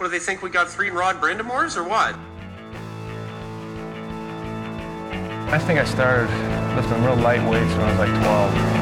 [0.00, 2.14] What do they think we got three Rod Brind'Amours or what?
[5.52, 6.30] I think I started
[6.74, 8.79] lifting real light weights when I was like 12.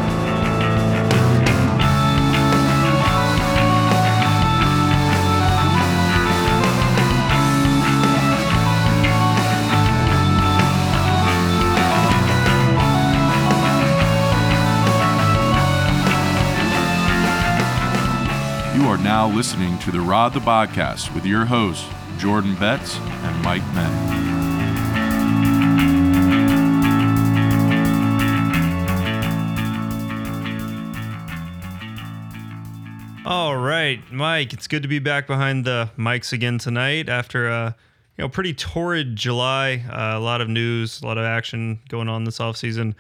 [18.79, 21.85] You are now listening to the Rod the Podcast with your hosts,
[22.17, 23.91] Jordan Betts and Mike Menn.
[33.27, 37.75] All right, Mike, it's good to be back behind the mics again tonight after a
[38.17, 39.83] you know pretty torrid July.
[39.91, 42.95] Uh, a lot of news, a lot of action going on this offseason.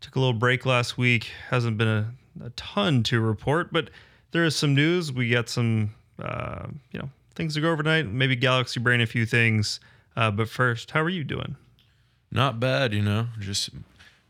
[0.00, 1.32] Took a little break last week.
[1.50, 3.90] Hasn't been a, a ton to report, but
[4.34, 5.12] there is some news.
[5.12, 8.06] We got some uh, you know things to go over tonight.
[8.06, 9.80] Maybe Galaxy Brain a few things.
[10.16, 11.56] Uh, but first, how are you doing?
[12.30, 13.28] Not bad, you know.
[13.38, 13.70] Just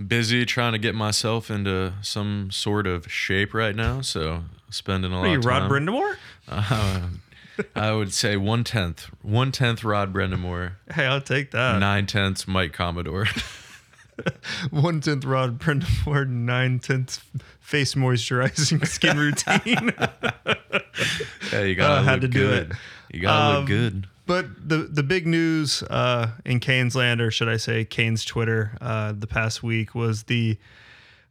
[0.06, 4.02] busy trying to get myself into some sort of shape right now.
[4.02, 5.70] So spending a lot Are you Rod.
[5.70, 6.16] Brind'Amour?
[6.48, 7.08] Uh,
[7.74, 11.78] I would say one tenth, one tenth Rod Brind'Amour, Hey, I'll take that.
[11.78, 13.27] nine tenths Mike Commodore.
[14.70, 17.20] One tenth Rod Brind'Amour, nine tenths
[17.64, 19.90] face moisturizing skin routine.
[21.52, 22.70] yeah, you gotta Uh, had look to do good.
[22.70, 22.76] it.
[23.12, 24.06] You gotta Um, look good.
[24.26, 28.76] But the the big news uh, in Canes land, or should I say Canes Twitter,
[28.80, 30.56] uh, the past week was the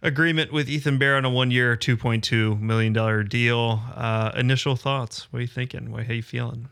[0.01, 3.81] agreement with Ethan Bear on a one year, two point two million dollar deal.
[3.95, 5.31] Uh, initial thoughts?
[5.31, 5.91] What are you thinking?
[5.91, 6.67] What, how you feeling?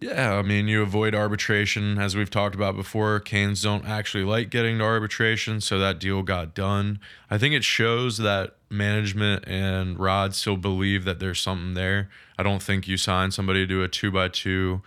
[0.00, 3.20] Yeah, I mean, you avoid arbitration, as we've talked about before.
[3.20, 7.00] Canes don't actually like getting to arbitration, so that deal got done.
[7.30, 12.08] I think it shows that management and Rod still believe that there's something there.
[12.38, 14.80] I don't think you sign somebody to a two by two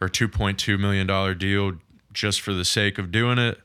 [0.00, 1.72] or two point two million dollar deal
[2.12, 3.60] just for the sake of doing it.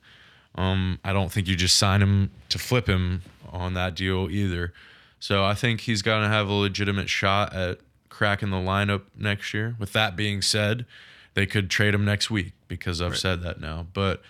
[0.56, 4.74] Um, I don't think you just sign him to flip him on that deal either.
[5.20, 7.80] So I think he's going to have a legitimate shot at
[8.18, 9.76] cracking the lineup next year.
[9.78, 10.88] With that being said,
[11.36, 13.86] they could trade him next week because I've said that now.
[13.94, 14.24] But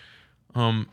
[0.54, 0.90] um,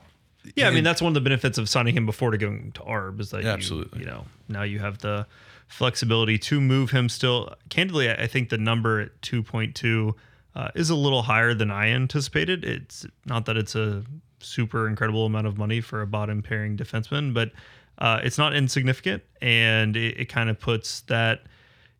[0.55, 2.81] Yeah, I mean that's one of the benefits of signing him before to going to
[2.81, 3.99] ARB is that you- Absolutely.
[3.99, 5.27] you, know now you have the
[5.67, 7.09] flexibility to move him.
[7.09, 10.15] Still, candidly, I I think the number at two point two
[10.55, 12.63] uh, is a little higher than I anticipated.
[12.63, 14.05] It's not that it's a
[14.39, 17.51] super incredible amount of money for a bottom pairing defenseman, but
[17.97, 21.41] uh, it's not insignificant, and it, it kind of puts that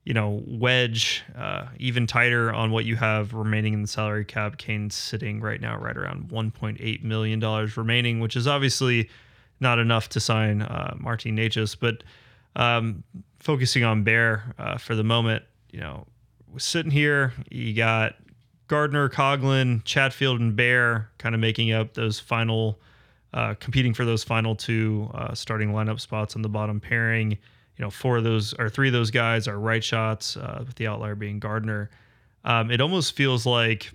[0.06, 4.58] you know, wedge uh, even tighter on what you have remaining in the salary cap.
[4.58, 9.10] Canes sitting right now right around 1.8 million dollars remaining, which is obviously
[9.60, 11.76] not enough to sign uh, Martin Necas.
[11.78, 12.04] But
[12.56, 13.04] um,
[13.40, 16.06] focusing on Bear uh, for the moment, you know,
[16.58, 18.16] sitting here, you got
[18.68, 22.80] Gardiner, Coghlin, Chatfield, and Bear kind of making up those final,
[23.34, 27.40] uh, competing for those final two uh, starting lineup spots on the bottom pairing
[27.78, 30.76] you know, four of those or three of those guys are right shots, uh, with
[30.76, 31.90] the outlier being Gardiner.
[32.44, 33.92] Um, it almost feels like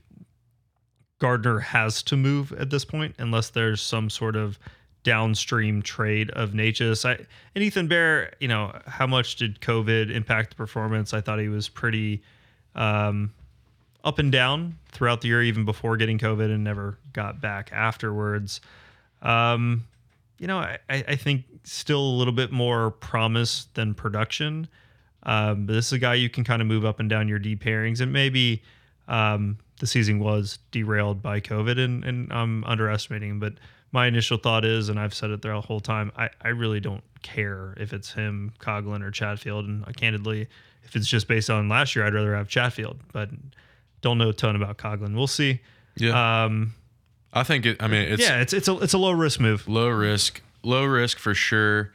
[1.19, 4.59] Gardiner has to move at this point, unless there's some sort of
[5.03, 7.09] downstream trade of Necas.
[7.09, 7.25] I
[7.55, 11.15] and Ethan Bear, you know, how much did COVID impact the performance?
[11.15, 12.23] I thought he was pretty
[12.75, 13.33] um,
[14.05, 18.61] up and down throughout the year, even before getting COVID, and never got back afterwards.
[19.23, 19.85] Um,
[20.41, 24.67] you know, I, I think still a little bit more promise than production.
[25.23, 27.39] Um, but this is a guy you can kind of move up and down your
[27.39, 28.63] D pairings, and maybe
[29.07, 33.39] um, the season was derailed by COVID, and, and I'm underestimating.
[33.39, 33.55] But
[33.93, 36.81] my initial thought is, and I've said it throughout the whole time, I, I really
[36.81, 39.67] don't care if it's him, Coghlin, or Chatfield.
[39.67, 40.49] And uh, candidly,
[40.85, 43.29] if it's just based on last year, I'd rather have Chatfield, but
[44.01, 45.15] don't know a ton about Coghlin.
[45.15, 45.61] We'll see.
[45.97, 46.73] yeah, Um,
[47.33, 47.83] I think it.
[47.83, 49.69] I mean, it's yeah, it's it's a it's a low risk move.
[49.69, 51.93] low risk, low risk for sure.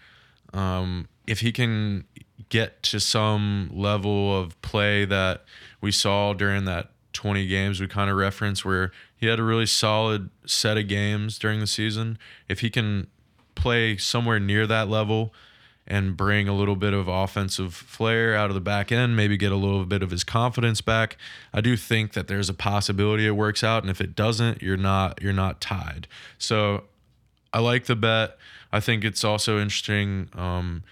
[0.54, 2.06] Um, if he can
[2.50, 5.44] get to some level of play that
[5.82, 9.66] we saw during that 20 games we kind of referenced, where he had a really
[9.66, 12.18] solid set of games during the season,
[12.48, 13.08] if he can
[13.56, 15.34] play somewhere near that level
[15.88, 19.52] and bring a little bit of offensive flair out of the back end, maybe get
[19.52, 21.18] a little bit of his confidence back.
[21.54, 24.78] I do think that there's a possibility it works out, and if it doesn't, you're
[24.78, 26.08] not you're not tied.
[26.38, 26.86] So
[27.54, 28.38] I like the bet.
[28.72, 30.30] I think it's also interesting.
[30.34, 30.84] Um,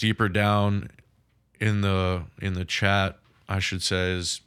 [0.00, 0.90] deeper down
[1.60, 3.18] in the in the chat,
[3.48, 4.40] I should say is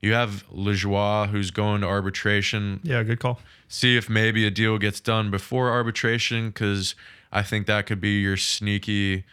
[0.00, 3.40] you have Lajoie who's going to arbitration Yeah, good call.
[3.72, 6.96] See if maybe a deal gets done before arbitration because
[7.30, 9.24] I think that could be your sneaky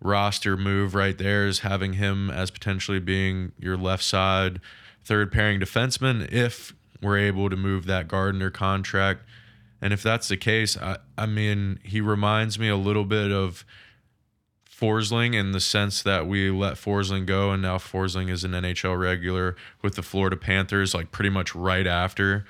[0.00, 4.60] roster move right there is having him as potentially being your left side
[5.04, 6.72] third pairing defenseman if
[7.02, 9.24] we're able to move that Gardiner contract.
[9.82, 13.62] And if that's the case, I, I mean, he reminds me a little bit of
[14.70, 18.98] Forsling in the sense that we let Forsling go and now Forsling is an NHL
[18.98, 22.46] regular with the Florida Panthers, like pretty much right after,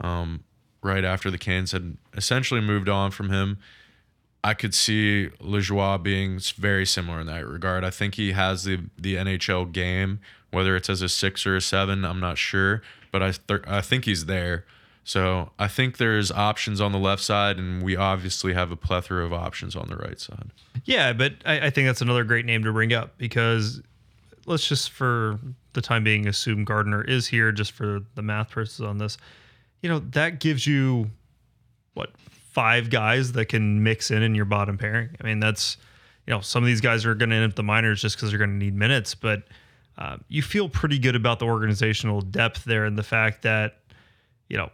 [0.00, 0.44] um,
[0.86, 3.58] right after the Canes had essentially moved on from him.
[4.42, 7.84] I could see Lajoie being very similar in that regard.
[7.84, 10.20] I think he has the the NHL game,
[10.52, 12.80] whether it's as a six or a seven, I'm not sure,
[13.10, 14.64] but I th- I think he's there.
[15.02, 19.24] So I think there's options on the left side, and we obviously have a plethora
[19.24, 20.50] of options on the right side.
[20.84, 23.80] Yeah, but I, I think that's another great name to bring up because
[24.46, 25.38] let's just for
[25.74, 29.16] the time being assume Gardiner is here just for the math purposes on this.
[29.82, 31.10] You know, that gives you
[31.94, 32.10] what
[32.52, 35.10] five guys that can mix in in your bottom pairing.
[35.20, 35.76] I mean, that's
[36.26, 38.30] you know some of these guys are going to end up the minors just because
[38.30, 39.44] they're going to need minutes, but
[39.98, 43.78] uh, you feel pretty good about the organizational depth there and the fact that
[44.48, 44.70] you know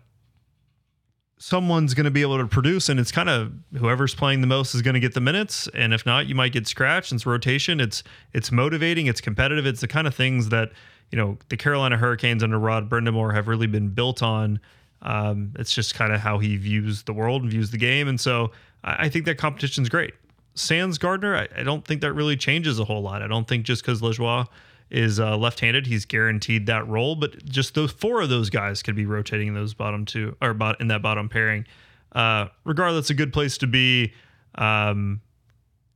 [1.39, 4.77] someone's going to be able to produce and it's kind of whoever's playing the most
[4.77, 5.69] is going to get the minutes.
[5.75, 7.13] And if not you might get scratched.
[7.13, 7.81] It's rotation.
[7.81, 9.07] It's it's motivating.
[9.07, 9.67] It's competitive.
[9.67, 10.71] It's the kind of things that
[11.11, 14.61] you know the carolina hurricanes under rod brind'amour have really been built on
[15.03, 18.21] um, it's just kind of how he views the world and views the game and
[18.21, 18.51] so
[18.85, 20.15] i, I think that competition's great
[20.55, 23.65] sans gardiner I, I, don't think that really changes a whole lot i don't think
[23.65, 24.47] just because lajoie
[24.93, 25.87] is uh, left-handed.
[25.87, 29.55] He's guaranteed that role, but just those four of those guys could be rotating in
[29.55, 31.67] those bottom two or bot, in that bottom pairing.
[32.13, 34.13] Uh, regardless, a good place to be.
[34.55, 35.23] Um,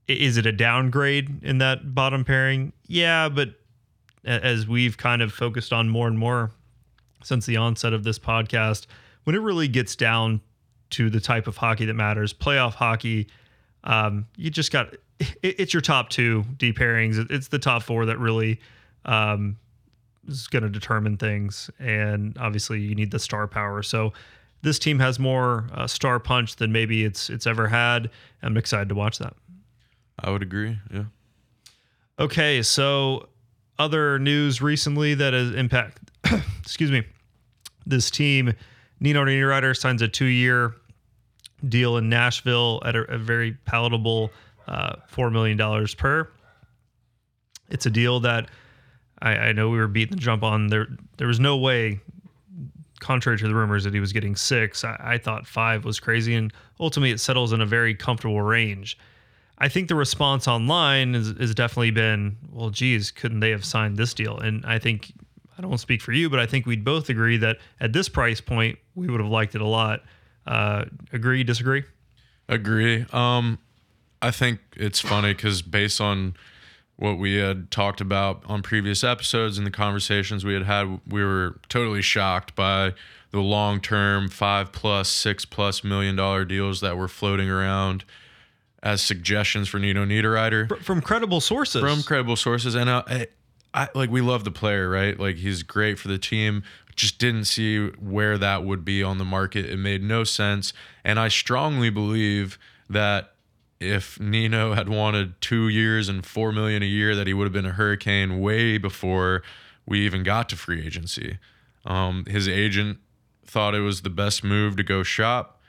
[0.08, 2.72] is it a downgrade in that bottom pairing?
[2.86, 3.50] Yeah, but
[4.24, 6.52] as we've kind of focused on more and more
[7.26, 8.86] since the onset of this podcast,
[9.24, 10.40] when it really gets down
[10.90, 13.26] to the type of hockey that matters, playoff hockey,
[13.84, 17.30] um, you just got it, it's your top two D pairings.
[17.30, 18.60] It's the top four that really
[19.04, 19.56] um,
[20.28, 21.70] is going to determine things.
[21.78, 23.82] And obviously, you need the star power.
[23.82, 24.12] So
[24.62, 28.10] this team has more uh, star punch than maybe it's it's ever had.
[28.42, 29.34] I'm excited to watch that.
[30.20, 30.78] I would agree.
[30.92, 31.04] Yeah.
[32.18, 33.28] Okay, so
[33.78, 35.98] other news recently that has impact.
[36.62, 37.04] excuse me.
[37.86, 38.52] This team,
[39.00, 40.74] Nino Niederreiter signs a two-year
[41.68, 44.30] deal in Nashville at a, a very palatable
[44.66, 46.28] uh, four million dollars per.
[47.70, 48.48] It's a deal that
[49.22, 50.88] I, I know we were beating the jump on there.
[51.16, 52.00] There was no way,
[53.00, 54.84] contrary to the rumors, that he was getting six.
[54.84, 58.98] I, I thought five was crazy, and ultimately it settles in a very comfortable range.
[59.58, 64.12] I think the response online has, definitely been, well, geez, couldn't they have signed this
[64.12, 64.38] deal?
[64.38, 65.12] And I think
[65.56, 67.92] I don't want to speak for you, but I think we'd both agree that at
[67.92, 70.02] this price point, we would have liked it a lot.
[70.46, 71.84] Uh, agree, disagree?
[72.48, 73.06] Agree.
[73.12, 73.58] Um,
[74.20, 76.34] I think it's funny because based on
[76.96, 81.24] what we had talked about on previous episodes and the conversations we had had, we
[81.24, 82.94] were totally shocked by
[83.30, 88.04] the long term five plus, six plus million dollar deals that were floating around
[88.82, 91.80] as suggestions for Nino Niederreiter from credible sources.
[91.80, 93.02] From credible sources, and uh,
[93.76, 95.18] I, like we love the player, right?
[95.18, 96.62] Like he's great for the team.
[96.96, 99.66] Just didn't see where that would be on the market.
[99.66, 100.72] It made no sense,
[101.04, 102.58] and I strongly believe
[102.88, 103.34] that
[103.78, 107.52] if Nino had wanted two years and four million a year, that he would have
[107.52, 109.42] been a hurricane way before
[109.84, 111.38] we even got to free agency.
[111.84, 112.98] Um, his agent
[113.44, 115.60] thought it was the best move to go shop.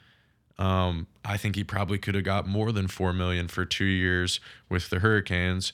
[0.58, 4.40] Um, I think he probably could have got more than four million for two years
[4.70, 5.74] with the Hurricanes.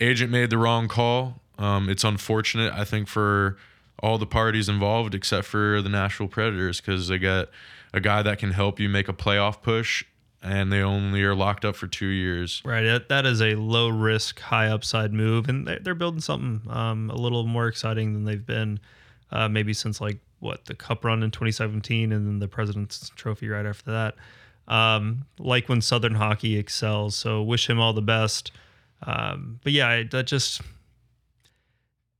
[0.00, 1.40] Agent made the wrong call.
[1.58, 3.56] Um, it's unfortunate, I think, for
[4.00, 7.48] all the parties involved except for the Nashville Predators because they got
[7.92, 10.04] a guy that can help you make a playoff push
[10.42, 12.62] and they only are locked up for two years.
[12.64, 13.00] Right.
[13.08, 17.44] That is a low risk, high upside move, and they're building something um, a little
[17.44, 18.78] more exciting than they've been
[19.32, 23.48] uh, maybe since like what the Cup run in 2017, and then the President's Trophy
[23.48, 24.14] right after that.
[24.72, 27.16] Um, like when Southern hockey excels.
[27.16, 28.52] So wish him all the best.
[29.02, 30.60] Um, but yeah, that just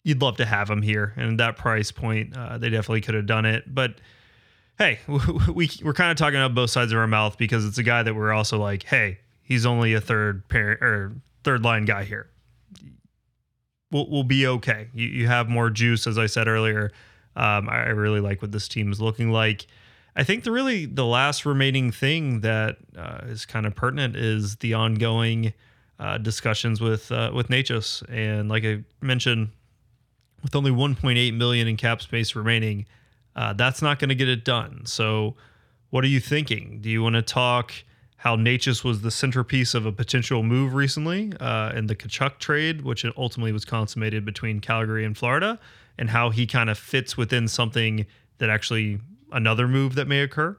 [0.08, 3.26] you'd love to have him here, and that price point, uh, they definitely could have
[3.26, 4.00] done it, but
[4.78, 5.00] hey,
[5.52, 8.02] we we're kind of talking out both sides of our mouth because it's a guy
[8.02, 11.12] that we're also like, hey, he's only a third pair or
[11.44, 12.30] third line guy here.
[13.90, 14.88] We'll we'll be okay.
[14.94, 16.90] You you have more juice, as I said earlier.
[17.36, 19.66] Um, I really like what this team is looking like.
[20.16, 24.56] I think the really the last remaining thing that uh, is kind of pertinent is
[24.56, 25.52] the ongoing
[25.98, 29.50] uh, discussions with uh, with Necas, and like I mentioned,
[30.42, 32.86] with only 1.8 million in cap space remaining,
[33.36, 34.82] uh, that's not going to get it done.
[34.86, 35.34] So,
[35.90, 36.80] what are you thinking?
[36.80, 37.72] Do you want to talk
[38.16, 42.82] how Necas was the centerpiece of a potential move recently uh, in the Tkachuk trade,
[42.82, 45.58] which ultimately was consummated between Calgary and Florida?
[45.98, 48.06] and how he kind of fits within something
[48.38, 49.00] that actually
[49.32, 50.56] another move that may occur?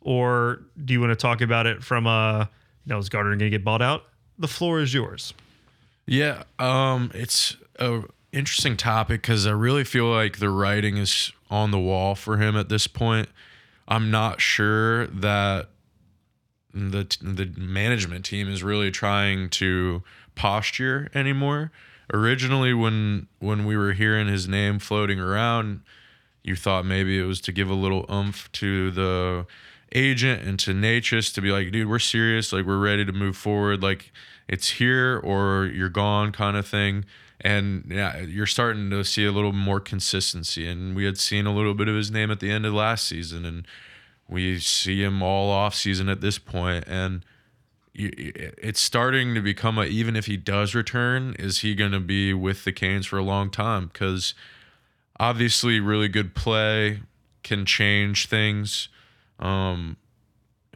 [0.00, 2.48] Or do you want to talk about it from a,
[2.84, 4.04] you know, is Gardiner going to get bought out?
[4.38, 5.34] The floor is yours.
[6.06, 8.02] Yeah, um, it's a
[8.32, 12.56] interesting topic because I really feel like the writing is on the wall for him
[12.56, 13.28] at this point.
[13.88, 15.68] I'm not sure that
[16.74, 20.02] the the management team is really trying to
[20.34, 21.72] posture anymore.
[22.12, 25.80] Originally, when when we were hearing his name floating around,
[26.42, 29.46] you thought maybe it was to give a little oomph to the
[29.92, 33.36] agent and to Necas to be like, dude, we're serious, like we're ready to move
[33.36, 34.12] forward, like
[34.48, 37.04] it's here or you're gone kind of thing.
[37.40, 40.66] And yeah, you're starting to see a little more consistency.
[40.66, 43.06] And we had seen a little bit of his name at the end of last
[43.06, 43.66] season, and
[44.28, 47.24] we see him all off season at this point, and
[47.98, 52.34] it's starting to become a even if he does return, is he going to be
[52.34, 53.86] with the Canes for a long time?
[53.92, 54.34] Because
[55.18, 57.00] obviously, really good play
[57.42, 58.88] can change things.
[59.38, 59.96] Um,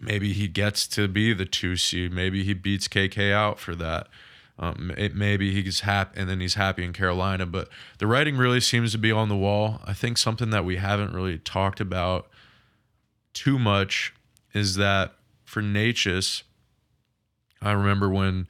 [0.00, 2.12] maybe he gets to be the two seed.
[2.12, 4.06] Maybe he beats KK out for that.
[4.60, 7.46] Um, it, maybe he's happy and then he's happy in Carolina.
[7.46, 9.80] But the writing really seems to be on the wall.
[9.84, 12.28] I think something that we haven't really talked about
[13.32, 14.14] too much
[14.52, 15.14] is that
[15.44, 16.42] for Necas,
[17.62, 18.48] I remember when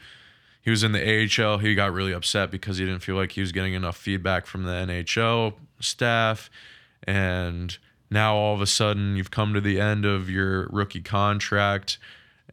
[0.60, 3.40] he was in the AHL, he got really upset because he didn't feel like he
[3.40, 6.50] was getting enough feedback from the NHL staff.
[7.04, 7.78] And
[8.10, 11.98] now all of a sudden you've come to the end of your rookie contract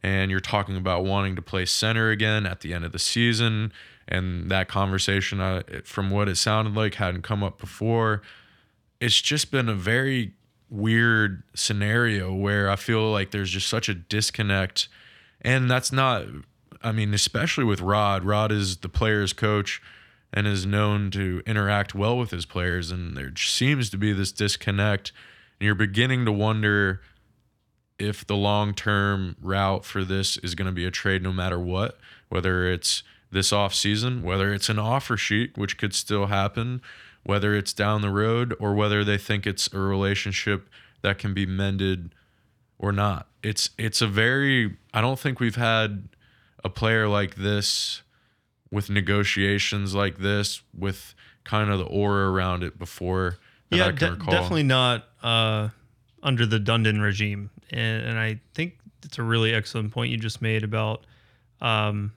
[0.02, 3.72] and you're talking about wanting to play center again at the end of the season.
[4.06, 8.22] And that conversation, uh, from what it sounded like, hadn't come up before.
[9.00, 10.32] It's just been a very
[10.70, 14.88] weird scenario where I feel like there's just such a disconnect.
[15.42, 16.24] And that's not,
[16.82, 18.24] I mean, especially with Rod.
[18.24, 19.82] Rod is the player's coach
[20.32, 22.90] and is known to interact well with his players.
[22.90, 25.12] And there seems to be this disconnect.
[25.60, 27.00] And you're beginning to wonder
[27.98, 31.58] if the long term route for this is going to be a trade no matter
[31.58, 36.80] what, whether it's this off season, whether it's an offer sheet, which could still happen,
[37.24, 40.68] whether it's down the road or whether they think it's a relationship
[41.02, 42.14] that can be mended
[42.78, 43.26] or not.
[43.42, 46.08] It's it's a very I don't think we've had
[46.64, 48.02] a player like this
[48.70, 51.14] with negotiations like this with
[51.44, 53.38] kind of the aura around it before.
[53.70, 55.68] yeah, de- definitely not uh,
[56.22, 60.40] under the Dundon regime, and, and, I think it's a really excellent point you just
[60.42, 61.04] made about
[61.60, 62.12] um,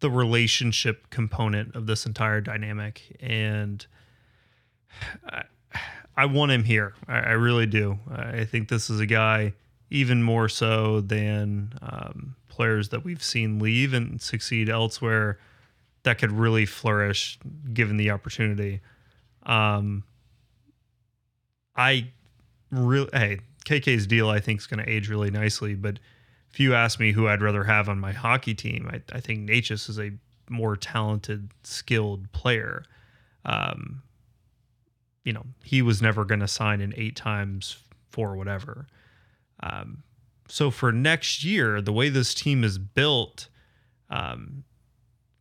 [0.00, 3.84] the relationship component of this entire dynamic, and
[5.26, 5.44] I,
[6.16, 6.94] I want him here.
[7.08, 7.98] I, I, really do.
[8.10, 9.54] I think this is a guy
[9.90, 15.38] even more so than um, players that we've seen leave and succeed elsewhere
[16.04, 17.38] that could really flourish
[17.72, 18.80] given the opportunity.
[19.44, 20.04] Um,
[21.76, 22.08] I
[22.70, 25.74] really, hey, KK's deal I think is going to age really nicely.
[25.74, 25.98] But
[26.50, 29.48] if you ask me who I'd rather have on my hockey team, I, I think
[29.48, 30.12] Necas is a
[30.48, 32.84] more talented, skilled player.
[33.44, 34.02] Um,
[35.24, 37.78] you know, he was never going to sign an eight times
[38.10, 38.86] for whatever.
[39.62, 40.02] Um,
[40.48, 43.48] so for next year, the way this team is built,
[44.10, 44.64] um,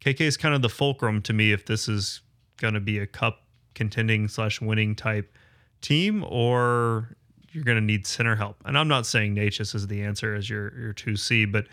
[0.04, 2.22] KK is kind of the fulcrum to me if this is
[2.58, 3.44] going to be a cup
[3.76, 5.36] contending slash winning type
[5.82, 7.16] team or
[7.54, 8.58] you're going to need center help.
[8.66, 11.68] And I'm not saying Necas is the answer as your your 2C, but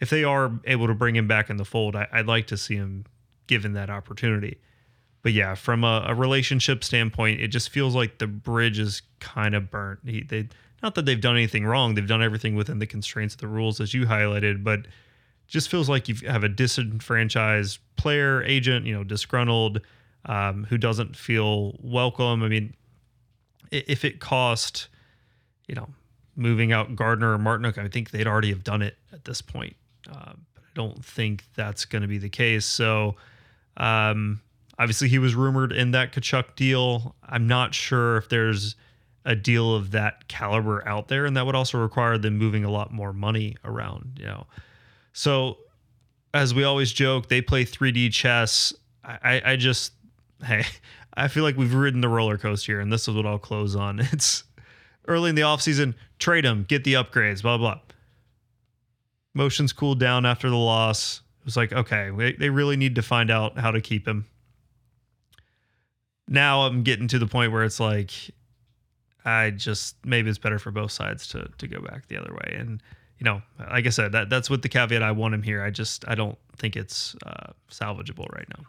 [0.00, 2.56] if they are able to bring him back in the fold, I, would like to
[2.56, 3.04] see him
[3.46, 4.58] given that opportunity
[5.22, 9.54] but yeah, from a, a, relationship standpoint, it just feels like the bridge is kind
[9.54, 10.00] of burnt.
[10.04, 10.48] He, they
[10.82, 13.80] not that they've done anything wrong; they've done everything within the constraints of the rules,
[13.80, 14.64] as you highlighted.
[14.64, 14.86] But
[15.46, 19.80] just feels like you have a disenfranchised player, agent, you know, disgruntled,
[20.24, 22.42] um, who doesn't feel welcome.
[22.42, 22.74] I mean,
[23.70, 24.88] if it cost,
[25.70, 25.88] you know,
[26.36, 29.76] moving out Gardiner or Martinook, I think they'd already have done it at this point.
[30.10, 32.66] Uh, but I don't think that's going to be the case.
[32.66, 33.16] So.
[33.76, 34.40] Um,
[34.80, 37.14] Obviously, he was rumored in that Tkachuk deal.
[37.22, 38.76] I'm not sure if there's
[39.26, 42.70] a deal of that caliber out there, and that would also require them moving a
[42.70, 44.16] lot more money around.
[44.18, 44.46] You know,
[45.12, 45.58] so
[46.32, 48.72] as we always joke, they play 3D chess.
[49.04, 49.92] I, I just,
[50.42, 50.64] hey,
[51.14, 53.76] I feel like we've ridden the roller coaster here, and this is what I'll close
[53.76, 54.00] on.
[54.12, 54.44] It's
[55.08, 57.80] early in the offseason, trade him, get the upgrades, blah, blah.
[59.34, 61.22] Motions cooled down after the loss.
[61.40, 64.26] It was like, okay, they, really need to find out how to keep him
[66.30, 68.12] now I'm getting to the point where it's like
[69.24, 72.54] I just maybe it's better for both sides to to go back the other way.
[72.56, 72.82] And
[73.18, 75.62] you know, like I said, that that's with the caveat I want him here.
[75.62, 78.64] I just I don't think it's uh, salvageable right now.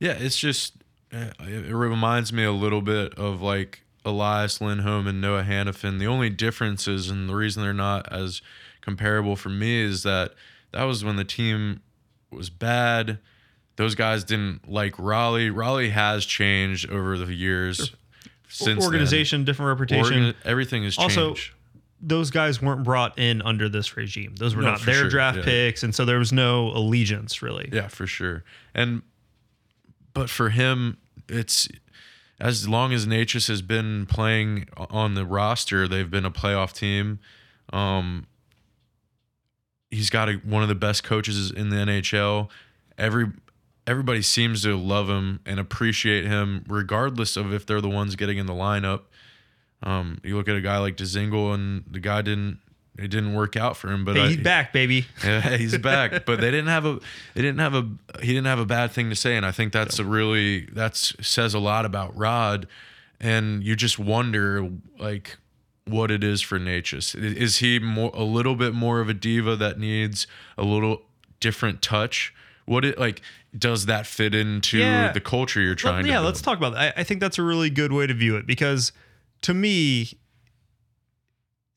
[0.00, 0.74] Yeah, it's just
[1.12, 5.98] it reminds me a little bit of like Elias Lindholm and Noah Hanifin.
[5.98, 8.42] The only differences and the reason they're not as
[8.80, 10.32] comparable for me is that
[10.72, 11.80] that was when the team
[12.30, 13.18] was bad.
[13.76, 15.50] Those guys didn't like Raleigh.
[15.50, 17.92] Raleigh has changed over the years.
[18.48, 18.84] Since then.
[18.84, 20.22] organization, different reputation.
[20.22, 21.18] Organi- everything has changed.
[21.18, 21.34] Also,
[22.00, 24.34] those guys weren't brought in under this regime.
[24.36, 25.44] Those were No, not their sure, draft yeah.
[25.44, 27.68] picks, and so there was no allegiance really.
[27.72, 28.44] Yeah, for sure.
[28.74, 29.02] And
[30.12, 31.66] but for him, it's
[32.44, 37.18] as long as Necas has been playing on the roster, they've been a playoff team.
[37.72, 38.26] Um,
[39.90, 42.50] he's got a, one of the best coaches in the NHL.
[42.98, 43.32] Every
[43.86, 48.36] everybody seems to love him and appreciate him, regardless of if they're the ones getting
[48.36, 49.04] in the lineup.
[49.82, 52.60] Um, you look at a guy like Dzingel, and the guy didn't.
[52.96, 55.06] It didn't work out for him, but Hey, I, he's back, baby.
[55.24, 56.24] yeah, he's back.
[56.24, 57.00] But they didn't have a
[57.34, 57.88] they didn't have a
[58.20, 61.12] he didn't have a bad thing to say, and I think that's a really that's
[61.26, 62.66] says a lot about Rod.
[63.20, 65.38] And you just wonder like
[65.86, 67.14] what it is for Necas.
[67.20, 71.02] Is he more a little bit more of a diva that needs a little
[71.40, 72.32] different touch?
[72.66, 73.22] What it like
[73.58, 75.12] does that fit into Yeah.
[75.12, 76.26] the culture you're Let- trying to yeah, build?
[76.26, 76.96] let's talk about that.
[76.96, 78.92] I, I think that's a really good way to view it because
[79.42, 80.16] to me,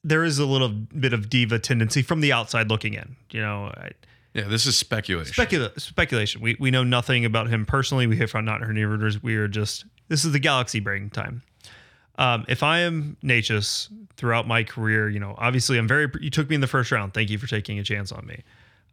[0.08, 3.16] there is a little bit of diva tendency from the outside looking in.
[3.32, 3.92] You know, I,
[4.34, 5.34] Yeah, this is speculation.
[5.34, 6.42] specula- speculation.
[6.42, 8.08] We, we know nothing about him personally.
[8.08, 9.22] We have not heard any rumors.
[9.22, 11.42] We are just, this is the galaxy brain time.
[12.18, 16.50] Um, if I am Necas throughout my career, you know, obviously I'm very, you took
[16.50, 17.14] me in the first round.
[17.14, 18.44] Thank you for taking a chance on me.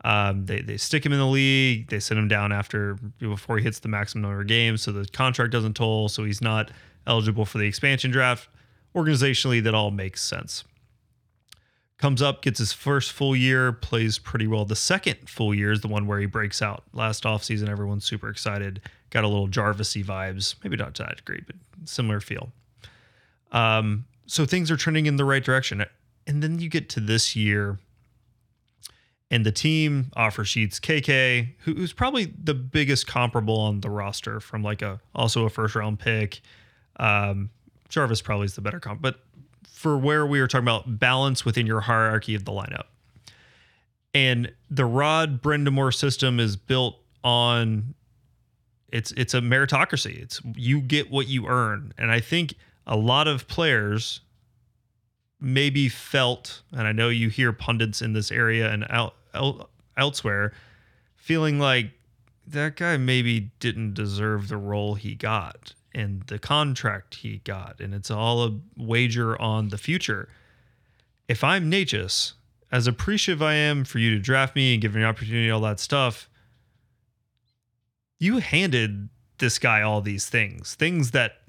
[0.04, 1.88] Um, they, they stick him in the league.
[1.88, 4.82] They send him down after, before he hits the maximum number of games.
[4.82, 6.08] So the contract doesn't toll.
[6.10, 6.70] So he's not
[7.06, 8.48] eligible for the expansion draft.
[8.94, 10.64] Organizationally, that all makes sense
[11.98, 14.64] comes up, gets his first full year, plays pretty well.
[14.64, 16.84] The second full year is the one where he breaks out.
[16.92, 18.80] Last offseason, everyone's super excited.
[19.10, 22.52] Got a little Jarvisy vibes, maybe not to that degree, but similar feel.
[23.52, 25.84] Um, so things are trending in the right direction.
[26.26, 27.78] And then you get to this year,
[29.30, 34.40] and the team offer sheets KK, who- who's probably the biggest comparable on the roster
[34.40, 36.40] from like a also a first round pick.
[36.96, 37.50] Um,
[37.88, 39.20] Jarvis probably is the better comp, but
[39.66, 42.84] for where we were talking about balance within your hierarchy of the lineup.
[44.14, 47.94] And the Rod Brind'Amour system is built on
[48.90, 50.22] it's it's a meritocracy.
[50.22, 51.92] It's you get what you earn.
[51.98, 52.54] And I think
[52.86, 54.20] a lot of players
[55.40, 60.52] maybe felt, and I know you hear pundits in this area and out, el elsewhere
[61.16, 61.90] feeling like
[62.46, 67.94] that guy maybe didn't deserve the role he got and the contract he got, and
[67.94, 70.28] it's all a wager on the future.
[71.28, 72.32] If I'm Necas,
[72.72, 75.60] as appreciative I am for you to draft me and give me an opportunity, all
[75.60, 76.28] that stuff,
[78.18, 81.40] you handed this guy all these things, things that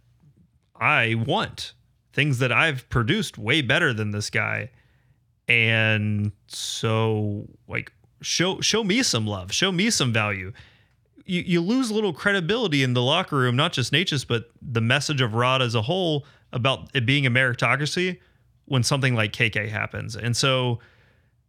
[0.75, 1.73] I want,
[2.13, 4.71] things that I've produced way better than this guy.
[5.47, 10.51] And so like show show me some love, show me some value.
[11.25, 14.81] You you lose a little credibility in the locker room, not just Necas, but the
[14.81, 18.19] message of Rod as a whole about it being a meritocracy
[18.65, 20.15] when something like KK happens.
[20.15, 20.79] And so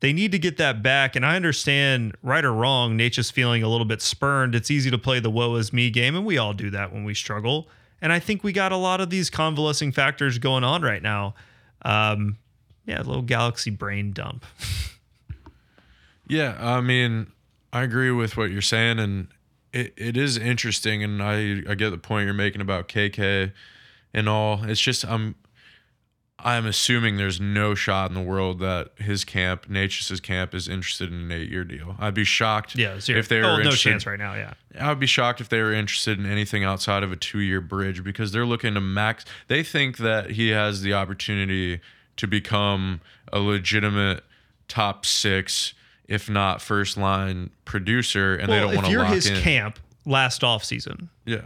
[0.01, 1.17] they need to get that back.
[1.17, 4.55] And I understand, right or wrong, Necas feeling a little bit spurned.
[4.55, 7.05] It's easy to play the woe is me game, and we all do that when
[7.05, 7.69] we struggle.
[8.03, 11.35] And I think we got a lot of these convalescing factors going on right now.
[11.83, 12.37] Um,
[12.85, 14.45] yeah, a little galaxy brain dump.
[16.29, 17.29] Yeah, I mean,
[17.73, 19.29] I agree with what you're saying, and
[19.77, 23.53] it, it is interesting, and I I get the point you're making about KK
[24.15, 24.65] and all.
[24.65, 25.35] It's just I'm
[26.39, 31.11] I'm assuming there's no shot in the world that his camp, Necas' camp, is interested
[31.11, 31.97] in an eight year deal.
[31.99, 33.19] I'd be shocked Yeah, zero.
[33.19, 33.91] if they were oh, no interested.
[33.91, 34.35] chance right now.
[34.35, 34.53] Yeah.
[34.79, 37.61] I would be shocked if they were interested in anything outside of a two year
[37.63, 39.25] bridge because they're looking to max.
[39.49, 41.81] They think that he has the opportunity
[42.17, 43.01] to become
[43.33, 44.23] a legitimate
[44.69, 45.73] top six,
[46.09, 48.87] if not first line producer, and they don't want to.
[48.87, 49.41] if you're his in.
[49.41, 51.43] camp last off season, Yeah,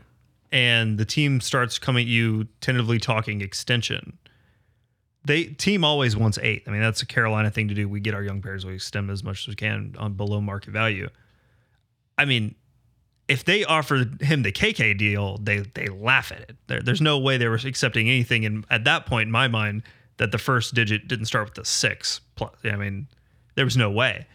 [0.53, 4.19] and the team starts coming at you tentatively talking extension,
[5.25, 6.65] they team always wants eight.
[6.67, 7.89] I mean, that's a Carolina thing to do.
[7.89, 10.71] We get our young players, we extend as much as we can on below market
[10.71, 11.09] value.
[12.19, 12.55] I mean,
[13.29, 16.57] if they offered him the KK deal, they they laugh at it.
[16.67, 18.45] There, there's no way they were accepting anything.
[18.45, 19.85] And at that point, in my mind,
[20.17, 22.55] that the first digit didn't start with the six plus.
[22.65, 23.07] I mean,
[23.55, 24.27] there was no way.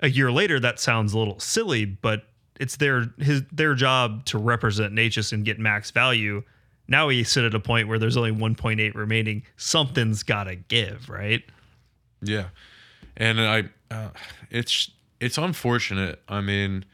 [0.00, 2.24] A year later, that sounds a little silly, but
[2.60, 6.42] it's their his their job to represent Necas and get max value.
[6.86, 9.42] Now we sit at a point where there's only 1.8 remaining.
[9.56, 11.42] Something's got to give, right?
[12.22, 12.48] yeah,
[13.16, 14.10] and I, uh,
[14.50, 16.22] it's it's unfortunate.
[16.28, 16.84] I mean,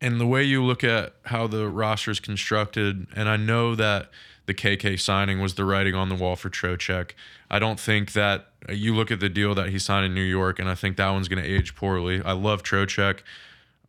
[0.00, 4.10] and the way you look at how the roster is constructed, and I know that
[4.46, 7.12] the KK signing was the writing on the wall for Trocheck.
[7.50, 10.58] I don't think that you look at the deal that he signed in New York,
[10.58, 12.22] and I think that one's going to age poorly.
[12.22, 13.20] I love Trocheck,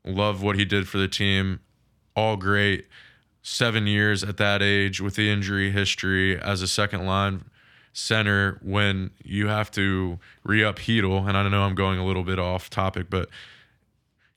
[0.05, 1.59] love what he did for the team,
[2.15, 2.87] all great.
[3.41, 7.45] Seven years at that age with the injury history as a second line
[7.93, 12.23] center when you have to re up Heedle, and I know I'm going a little
[12.23, 13.29] bit off topic, but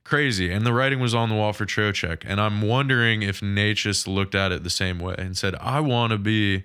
[0.09, 0.51] crazy.
[0.51, 2.23] And the writing was on the wall for Trocheck.
[2.25, 6.11] And I'm wondering if Necas looked at it the same way and said, I want
[6.11, 6.63] to be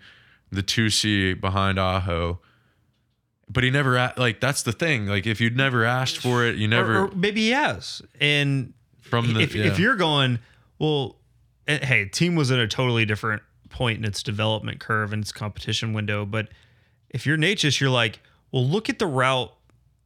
[0.51, 2.41] the 2C behind Aho.
[3.49, 5.07] But he never, a- like, that's the thing.
[5.07, 8.01] Like, if you'd never asked for it, you never, or, or maybe he has.
[8.19, 9.67] And from the, if, yeah.
[9.67, 10.39] if you're going,
[10.79, 11.17] well,
[11.69, 15.33] eh, hey, team was in a totally different point in its development curve and its
[15.33, 16.25] competition window.
[16.25, 16.49] But
[17.11, 19.53] if you're Necas, you're like, well, look at the route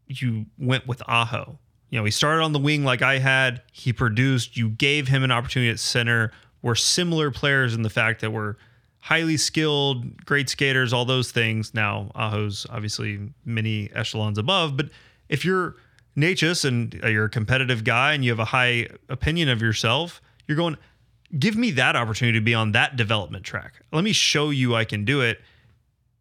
[0.09, 1.61] you went with Aho.
[1.91, 3.63] You know, he started on the wing like I had.
[3.73, 4.57] He produced.
[4.57, 6.33] You gave him an opportunity at center.
[6.63, 8.57] We're similar players in the fact that we're
[9.01, 11.73] highly skilled, great skaters, all those things.
[11.73, 14.91] Now, Aho's obviously many echelons above, but
[15.29, 15.77] if you're
[16.17, 20.57] Necas and you're a competitive guy and you have a high opinion of yourself, you're
[20.57, 20.77] going,
[21.39, 23.75] give me that opportunity to be on that development track.
[23.93, 25.41] Let me show you I can do it.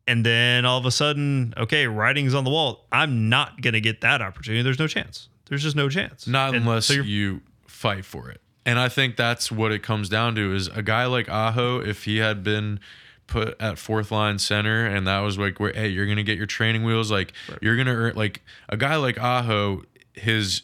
[0.05, 2.85] And then all of a sudden, okay, writing's on the wall.
[2.91, 4.61] I'm not going to get that opportunity.
[4.61, 5.29] There's no chance.
[5.49, 6.27] There's just no chance.
[6.27, 8.41] Not And unless so you're- fight for it.
[8.65, 12.03] And I think that's what it comes down to is a guy like Aho, if
[12.03, 12.79] he had been
[13.27, 16.47] put at fourth line center and that was like where hey, you're gonna get your
[16.47, 19.83] training wheels, like you're gonna earn like a guy like Aho,
[20.13, 20.63] his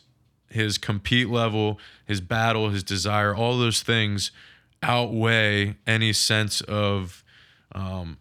[0.49, 4.31] his compete level, his battle, his desire, all those things
[4.81, 7.23] outweigh any sense of
[7.73, 8.17] um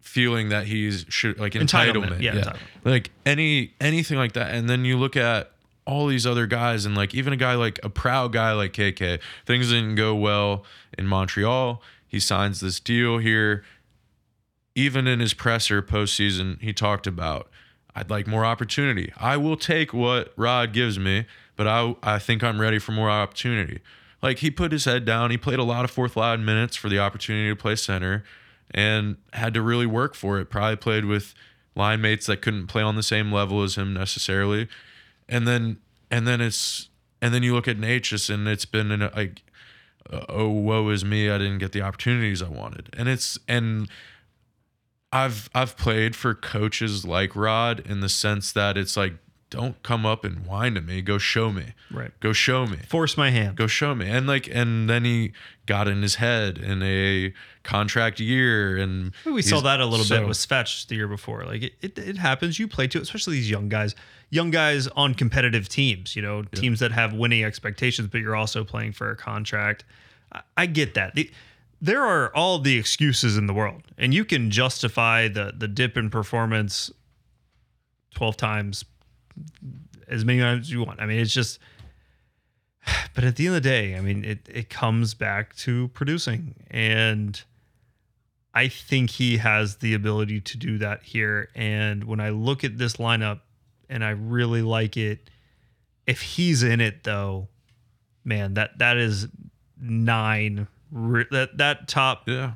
[0.00, 2.56] feeling that he's should like entitlement, Entitlement, yeah, entitlement.
[2.84, 5.50] like any anything like that and then you look at
[5.86, 9.20] all these other guys and like even a guy like a proud guy like KK
[9.46, 10.64] things didn't go well
[10.96, 11.82] in Montreal.
[12.06, 13.64] He signs this deal here.
[14.74, 17.48] Even in his presser postseason he talked about
[17.94, 19.12] I'd like more opportunity.
[19.16, 23.10] I will take what Rod gives me but I I think I'm ready for more
[23.10, 23.80] opportunity.
[24.22, 25.30] Like he put his head down.
[25.30, 28.24] He played a lot of fourth line minutes for the opportunity to play center
[28.70, 30.50] and had to really work for it.
[30.50, 31.34] Probably played with
[31.76, 34.68] line mates that couldn't play on the same level as him necessarily.
[35.28, 35.78] And then
[36.10, 36.88] and then it's
[37.20, 39.42] and then you look at Necas and it's been in a, like
[40.28, 42.90] oh woe is me I didn't get the opportunities I wanted.
[42.96, 43.88] And it's and
[45.12, 49.14] I've I've played for coaches like Rod in the sense that it's like
[49.50, 51.74] don't come up and whine to me, go show me.
[51.90, 52.10] Right.
[52.20, 53.56] Go show me force my hand.
[53.56, 55.32] go show me and like and then he
[55.66, 60.18] got in his head in a contract year and We saw that a little so-
[60.18, 61.44] bit with Svech the year before.
[61.44, 62.58] Like it, it, it happens.
[62.58, 63.94] You play too, especially these young guys,
[64.30, 66.16] young guys on competitive teams.
[66.16, 69.84] You know, teams that have winning expectations, but you're also playing for a contract.
[70.32, 71.14] I, I get that.
[71.14, 71.30] The,
[71.80, 75.96] there are all the excuses in the world, and you can justify the the dip
[75.96, 76.90] in performance
[78.14, 78.84] twelve times,
[80.08, 81.00] as many times as you want.
[81.00, 81.58] I mean, it's just.
[83.14, 86.54] But at the end of the day, I mean, it it comes back to producing
[86.70, 87.40] and.
[88.56, 91.48] I think he has the ability to do that here.
[91.56, 93.40] And when I look at this lineup
[93.88, 95.28] and I really like it,
[96.06, 97.48] if he's in it though,
[98.24, 99.26] man, that that is
[99.80, 100.68] nine.
[100.92, 102.52] That that top yeah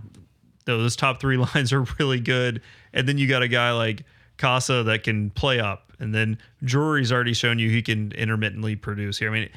[0.77, 2.63] those top three lines are really good.
[2.93, 4.05] And then you got a guy like
[4.37, 5.88] Kase that can play up.
[6.01, 9.31] And then Drury's already shown you he can intermittently produce here.
[9.31, 9.49] I mean,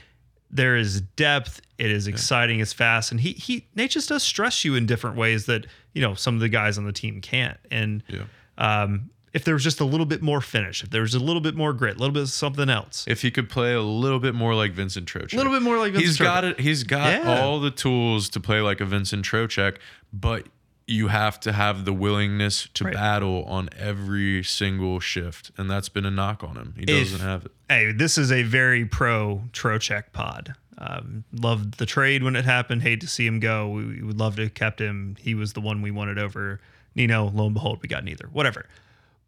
[0.50, 1.62] there is depth.
[1.78, 2.60] It is exciting.
[2.60, 3.12] It's fast.
[3.12, 6.34] And he he Nate just does stress you in different ways that, you know, some
[6.36, 7.58] of the guys on the team can't.
[7.70, 8.24] And yeah
[8.58, 11.42] um, if there was just a little bit more finish, if there was a little
[11.42, 13.06] bit more grit, a little bit of something else.
[13.08, 15.78] if he could play a little bit more like Vincent Trocheck A little bit more
[15.78, 17.40] like Vincent he's Vincent got it he's got Yeah.
[17.42, 19.78] all the tools to play like a Vincent Trocheck
[20.12, 20.48] but
[20.92, 22.94] you have to have the willingness to Right.
[22.94, 27.20] battle on every single shift and that's been a knock on him he If- doesn't
[27.22, 30.56] have it hey, this is a very pro Trocheck pod.
[30.78, 32.82] Um, loved the trade when it happened.
[32.82, 33.70] Hate to see him go.
[33.70, 35.16] We, we would love to have kept him.
[35.20, 36.60] He was the one we wanted over
[36.96, 37.30] Nino.
[37.34, 38.28] Lo and behold, we got neither.
[38.34, 38.66] Whatever.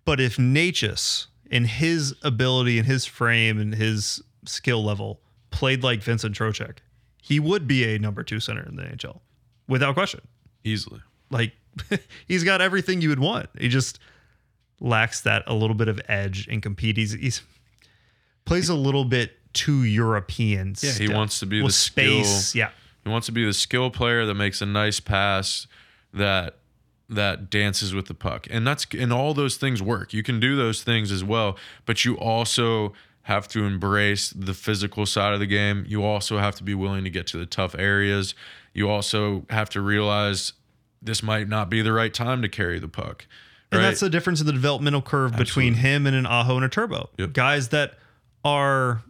[0.04, 5.22] But if Necas, in his ability and his frame and his skill level,
[5.52, 6.80] played like Vincent Trocheck,
[7.22, 9.20] he would be a number two center in the NHL
[9.68, 10.22] without question.
[10.66, 11.00] easily
[11.34, 11.52] Like
[12.28, 13.50] he's got everything you would want.
[13.60, 14.00] He just
[14.80, 16.96] lacks that a little bit of edge and compete.
[16.98, 17.42] He's, he's
[18.46, 20.76] plays a little bit too European.
[20.82, 22.46] Yeah, he wants to be with the space.
[22.48, 22.70] skill- Yeah,
[23.04, 25.68] He wants to be the skill player that makes a nice pass
[26.14, 26.58] that
[27.10, 28.48] that dances with the puck.
[28.50, 30.14] And that's and all those things work.
[30.14, 32.94] You can do those things as well, but you also
[33.24, 35.86] have to embrace the physical side of the game.
[35.88, 38.36] You also have to be willing to get to the tough areas.
[38.74, 40.54] You also have to realize
[41.04, 43.28] this might not be the right time to carry the puck.
[43.72, 46.70] And that's the difference in the developmental curve between him and an Aho and a
[46.70, 47.10] Turbo.
[47.18, 47.34] Yep.
[47.34, 47.96] Guys that
[48.46, 49.02] are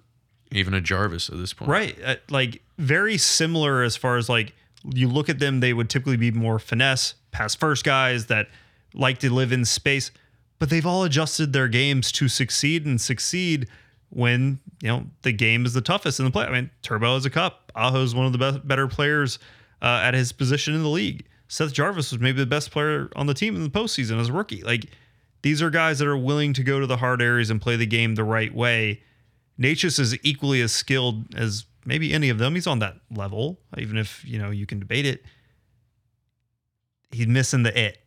[0.51, 1.69] even a Jarvis at this point.
[1.69, 4.53] right, uh, like very similar as far as like
[4.93, 8.47] you look at them, they would typically be more finesse, pass first guys that
[8.93, 10.11] like to live in space,
[10.59, 13.67] but they've all adjusted their games to succeed and succeed
[14.09, 16.45] when you know the game is the toughest in the play.
[16.45, 17.71] I mean, Turbo is a cup.
[17.75, 19.39] Aho's one of the best, better players
[19.81, 21.25] uh, at his position in the league.
[21.53, 24.33] Seth Jarvis was maybe the best player on the team in the postseason as a
[24.33, 24.63] rookie.
[24.63, 24.87] Like
[25.43, 27.85] these are guys that are willing to go to the hard areas and play the
[27.85, 29.03] game the right way.
[29.59, 32.55] Necas is equally as skilled as maybe any of them.
[32.55, 35.23] He's on that level, even if you know you can debate it.
[37.11, 37.99] He's missing the it,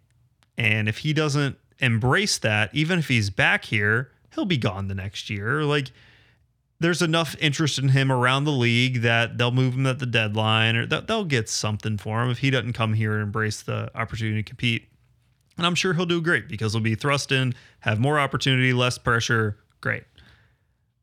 [0.58, 4.94] and if he doesn't embrace that, even if he's back here, he'll be gone the
[4.96, 5.62] next year.
[5.62, 5.92] Like
[6.78, 10.76] there's enough interest in him around the league that they'll move him at the deadline
[10.76, 14.42] or they'll get something for him if he doesn't come here and embrace the opportunity
[14.42, 14.88] to compete.
[15.56, 18.98] And I'm sure he'll do great because he'll be thrust in, have more opportunity, less
[18.98, 19.56] pressure.
[19.80, 20.04] Great.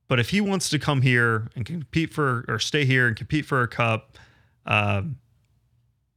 [0.08, 3.46] But if he wants to come here and compete for or stay here and compete
[3.46, 4.20] for a cup,
[4.68, 5.18] um,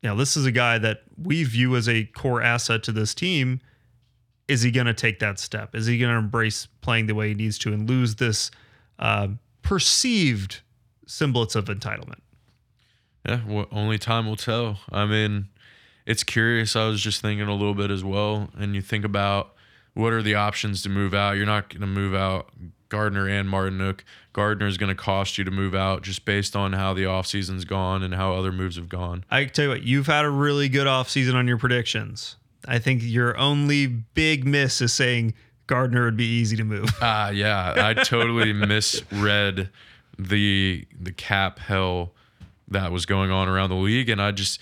[0.03, 3.14] you know, this is a guy that we view as a core asset to this
[3.14, 3.61] team.
[4.49, 5.75] Is he going to take that step?
[5.75, 8.51] Is he going to embrace playing the way he needs to and lose this
[8.99, 9.29] uh,
[9.66, 10.61] perceived
[11.07, 12.20] semblance of entitlement?
[13.26, 14.79] Yeah, well, only time will tell.
[14.92, 15.48] I mean,
[16.07, 16.76] it's curious.
[16.76, 18.48] I was just thinking a little bit as well.
[18.57, 19.55] And you think about
[19.94, 21.33] what are the options to move out.
[21.33, 22.50] You're not going to move out
[22.88, 24.00] Gardiner and Martinook.
[24.33, 27.64] Gardiner is going to cost you to move out just based on how the offseason's
[27.64, 29.24] gone and how other moves have gone.
[29.29, 32.37] I can tell you what, you've had a really good offseason on your predictions.
[32.68, 35.35] I think your only big miss is saying
[35.66, 36.88] Gardiner would be easy to move.
[37.00, 39.70] Ah, yeah, I totally misread
[40.18, 42.12] the the cap hell
[42.68, 44.61] that was going on around the league, and I just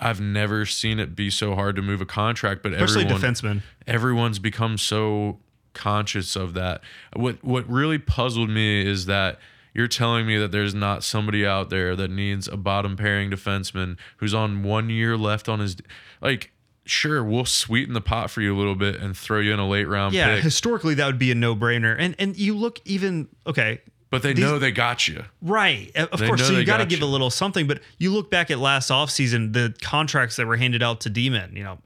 [0.00, 2.62] I've never seen it be so hard to move a contract.
[2.62, 3.62] But Especially everyone, defensemen.
[3.86, 5.38] everyone's become so
[5.74, 6.80] conscious of that.
[7.14, 9.38] What what really puzzled me is that
[9.74, 13.96] you're telling me that there's not somebody out there that needs a bottom pairing defenseman
[14.16, 15.76] who's on one year left on his
[16.20, 16.52] like.
[16.88, 19.68] Sure, we'll sweeten the pot for you a little bit and throw you in a
[19.68, 20.44] late round Yeah, pick.
[20.44, 21.94] historically that would be a no-brainer.
[21.98, 25.22] And and you look even okay, But they These- know they got you.
[25.42, 25.94] Right.
[25.94, 26.46] Of They course.
[26.46, 27.04] So you got to give you.
[27.04, 30.82] a little something, but you look back at last offseason, the contracts that were handed
[30.82, 31.78] out to D-men, you know,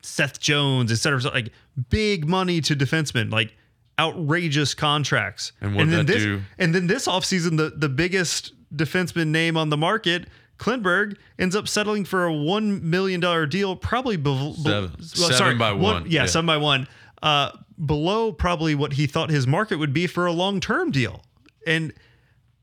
[0.00, 1.50] Seth Jones, et cetera, like
[1.90, 3.52] big money to defensemen, like
[3.98, 5.52] outrageous contracts.
[5.60, 6.40] And what'd then that this, do?
[6.58, 11.66] And then this offseason, the, the biggest defenseman name on the market, Klingberg, ends up
[11.68, 14.52] settling for a $1 million deal, probably below.
[14.54, 15.02] Seven.
[15.02, 16.26] Seven by one, Yeah, yeah.
[16.26, 16.86] seven by one.
[17.22, 17.50] Uh,
[17.84, 21.22] below probably what he thought his market would be for a long term deal.
[21.66, 21.92] And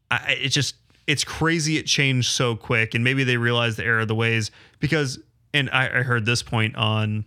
[0.09, 0.75] I, it just
[1.07, 4.51] it's crazy it changed so quick and maybe they realized the error of the ways
[4.79, 5.19] because
[5.53, 7.25] and I, I heard this point on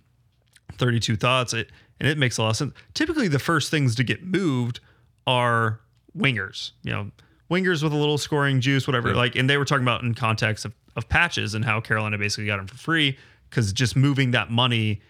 [0.78, 4.04] 32 thoughts it and it makes a lot of sense typically the first things to
[4.04, 4.78] get moved
[5.26, 5.80] are
[6.16, 7.10] wingers you know
[7.50, 9.16] wingers with a little scoring juice whatever Yeah.
[9.16, 12.46] like and they were talking about in context of, of patches and how carolina basically
[12.46, 13.18] got them for free
[13.50, 15.00] because just moving that money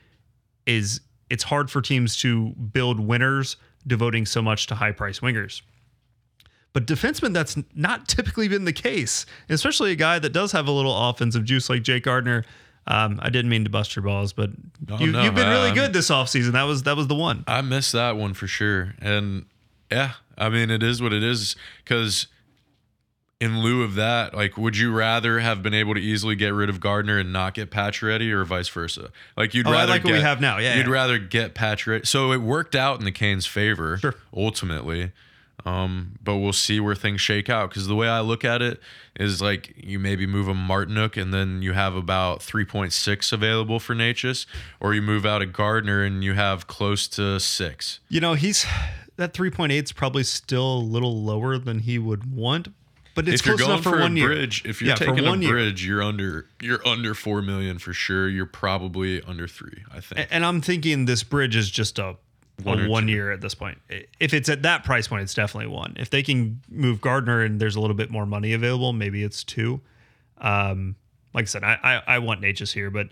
[0.66, 5.62] is it's hard for teams to build winners devoting so much to high price wingers
[6.72, 10.72] but defenseman, that's not typically been the case, especially a guy that does have a
[10.72, 12.44] little offensive juice like Jake Gardiner.
[12.88, 14.50] Um, I didn't mean to bust your balls, but
[14.90, 16.50] Oh, you, no, you've been really good this offseason.
[16.50, 17.44] That was that was the one.
[17.46, 18.96] I missed that one for sure.
[19.00, 19.46] And
[19.88, 21.56] yeah, I mean, it is what it is.
[21.84, 22.26] Because
[23.40, 26.68] in lieu of that, like, would you rather have been able to easily get rid
[26.70, 29.10] of Gardiner and not get Pacioretty, or vice versa?
[29.36, 30.58] Like, you'd Oh, I rather like get, what we have now.
[30.58, 30.92] Yeah, you'd yeah.
[30.92, 32.06] rather get Pacioretty.
[32.06, 34.14] So it worked out in the Canes' favor, Sure.
[34.34, 35.12] ultimately.
[35.66, 37.70] Um, but we'll see where things shake out.
[37.70, 38.80] Because the way I look at it
[39.18, 43.94] is like you maybe move a Martinook and then you have about 3.6 available for
[43.94, 44.44] Necas,
[44.78, 48.00] or you move out a Gardiner and you have close to six.
[48.10, 48.66] You know, he's
[49.16, 52.68] that 3.8 is probably still a little lower than he would want,
[53.14, 54.28] but it's if you're close going enough for, for, one a year.
[54.28, 55.52] bridge, if you're Yeah, for taking a one year.
[55.52, 58.28] bridge, you're under you're under four million for sure.
[58.28, 60.20] You're probably under three, I think.
[60.20, 62.16] A- And I'm thinking this bridge is just a
[62.64, 63.78] One or a one year at this point.
[63.90, 65.94] I- If it's at that price point, it's definitely one.
[65.96, 69.44] If they can move Gardiner and there's a little bit more money available, maybe it's
[69.44, 69.80] two.
[70.38, 70.96] Um,
[71.32, 73.08] like I said, I I, I want Necas here, but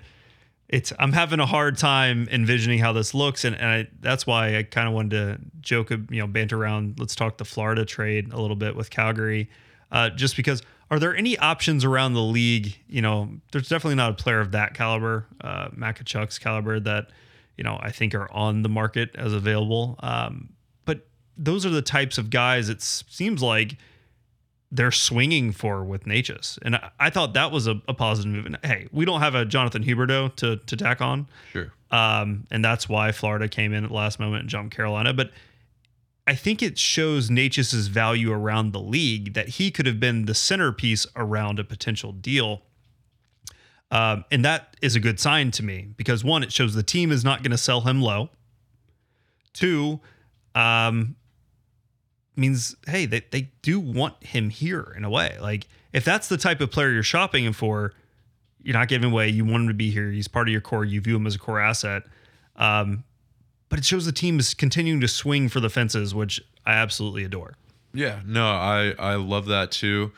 [0.73, 4.57] it's I'm having a hard time envisioning how this looks, and, and I, that's why
[4.57, 6.99] I kind of wanted to joke, you know, banter around.
[6.99, 9.49] Let's talk the Florida trade a little bit with Calgary,
[9.93, 10.63] uh, just because.
[10.91, 12.77] Are there any options around the league?
[12.87, 17.09] You know, there's definitely not a player of that caliber, uh, Makachuk's caliber, that
[17.57, 19.97] you know I think are on the market as available.
[20.01, 20.53] Um,
[20.85, 21.07] but
[21.39, 23.79] those are the types of guys it seems like
[24.73, 26.59] they're swinging for with Necas.
[26.63, 28.47] And I, I thought that was a, a positive move.
[28.47, 31.29] And hey, we don't have a Jonathan Huberdeau to, to tack on.
[31.53, 31.73] Sure.
[31.91, 35.13] Um, and that's why Florida came in at the last moment and jumped Carolina.
[35.13, 35.31] But
[36.27, 40.35] I think it shows Necas's value around the league that he could have been the
[40.35, 42.63] centerpiece around a potential deal.
[43.91, 47.13] Um, and that is a good sign to me because one, it shows the team
[47.13, 48.31] is not going to sell him low.
[49.53, 50.01] Two,
[50.55, 51.17] um,
[52.37, 55.37] means hey, they, they do want him here in a way.
[55.41, 57.93] Like if that's the type of player you're shopping him for,
[58.63, 59.29] you're not giving away.
[59.29, 60.11] You want him to be here.
[60.11, 60.85] He's part of your core.
[60.85, 62.05] You view him as a core asset.
[62.57, 63.05] Um,
[63.69, 67.25] but it shows the team is continuing to swing for the fences, which I absolutely
[67.25, 67.55] adore.
[67.95, 70.13] Yeah, no, I I love that too.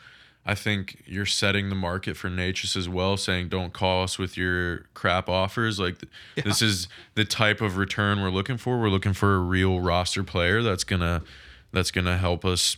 [0.45, 4.37] I think you're setting the market for Necas as well, saying don't call us with
[4.37, 5.79] your crap offers.
[5.79, 8.79] Like th- this is the type of return we're looking for.
[8.79, 11.23] We're looking for a real roster player that's gonna
[11.75, 12.77] that's gonna help us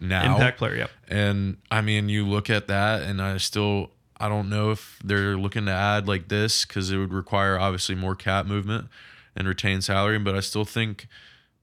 [0.00, 0.34] now.
[0.34, 0.90] Impact player, yep.
[1.06, 5.36] And I mean, you look at that, and I still I don't know if they're
[5.36, 8.88] looking to add like this because it would require obviously more cap movement
[9.36, 10.18] and retain salary.
[10.18, 11.06] But I still think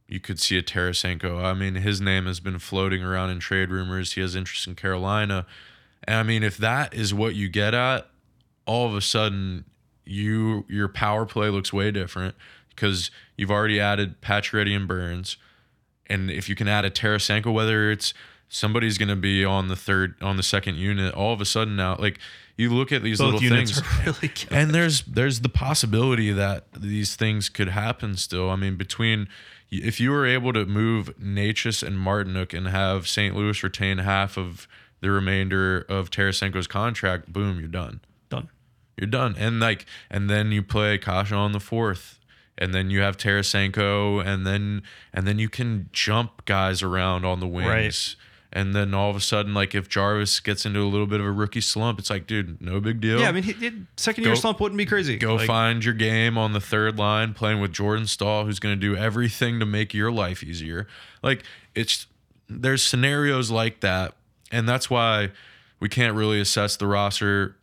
[0.07, 1.43] you could see a Tarasenko.
[1.43, 4.13] I mean, his name has been floating around in trade rumors.
[4.13, 5.45] He has interest in Carolina,
[6.05, 8.07] and I mean, if that is what you get at,
[8.65, 9.65] all of a sudden
[10.05, 12.35] you your power play looks way different
[12.69, 15.37] because you've already added Pacioretty and Burns,
[16.07, 18.13] and if you can add a Tarasenko, whether it's
[18.49, 21.75] somebody's going to be on the third on the second unit, all of a sudden
[21.75, 22.19] now, like
[22.57, 27.15] you look at these Both little things, really and there's there's the possibility that these
[27.15, 28.49] things could happen still.
[28.49, 29.27] I mean, between
[29.71, 33.35] if you were able to move Necas and Martinook and have St.
[33.35, 34.67] Louis retain half of
[35.01, 38.01] the remainder of Tarasenko's contract, boom, you're done.
[38.29, 38.49] Done.
[38.97, 39.35] You're done.
[39.37, 42.19] And like and then you play Kase on the fourth.
[42.57, 47.39] And then you have Tarasenko and then and then you can jump guys around on
[47.39, 47.67] the wings.
[47.67, 48.15] Right.
[48.53, 51.25] And then all of a sudden, like if Jarvis gets into a little bit of
[51.25, 53.19] a rookie slump, it's like, dude, no big deal.
[53.19, 55.17] Yeah, I mean, he, he- second year Go- slump wouldn't be crazy.
[55.17, 58.73] Go Like, find your game on the third line, playing with Jordan Staal, who's going
[58.73, 60.87] to do everything to make your life easier.
[61.21, 62.07] Like it's
[62.47, 64.13] there's scenarios like that,
[64.53, 65.31] and that's why
[65.81, 67.57] we can't really assess the roster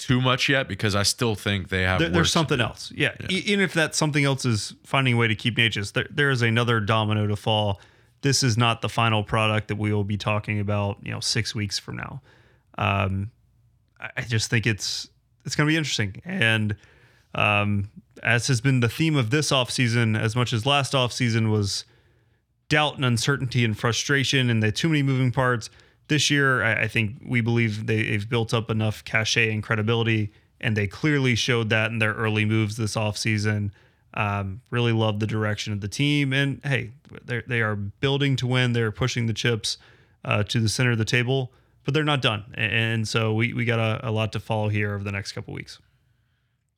[0.00, 2.00] too much yet because I still think they have.
[2.00, 2.92] There, there's something else.
[2.94, 3.14] Yeah.
[3.28, 6.30] E- even if that something else is finding a way to keep Necas, there, there
[6.30, 7.80] is another domino to fall.
[8.22, 11.54] This is not the final product that we will be talking about, you know, six
[11.54, 12.22] weeks from now.
[12.76, 13.30] Um,
[14.00, 15.08] I, I just think it's
[15.44, 16.20] it's going to be interesting.
[16.24, 16.76] And
[17.34, 17.90] um,
[18.22, 21.84] as has been the theme of this offseason, as much as last offseason was
[22.68, 25.68] doubt and uncertainty and frustration and the too many moving parts.
[26.10, 30.32] This year, I, I think we believe they, they've built up enough cachet and credibility,
[30.60, 33.70] and they clearly showed that in their early moves this offseason.
[34.14, 36.90] Um, really love the direction of the team, and hey,
[37.24, 38.72] they they are building to win.
[38.72, 39.78] They're pushing the chips
[40.24, 41.52] uh, to the center of the table,
[41.84, 44.68] but they're not done, and, and so we we got a, a lot to follow
[44.68, 45.78] here over the next couple weeks.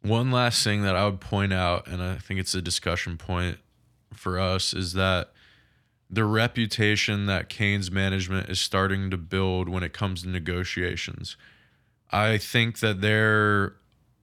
[0.03, 3.57] One last thing that I would point out, and I think it's a discussion point
[4.13, 5.33] for us, is that
[6.13, 11.39] the reputation that Canes' management is starting to build when it comes to negotiations.
[12.11, 13.77] I think that their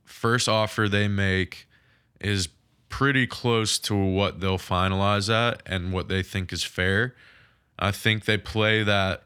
[0.06, 1.67] first offer they make
[2.21, 2.47] is
[2.89, 7.15] pretty close to what they'll finalize at and what they think is fair.
[7.80, 9.23] I think they play that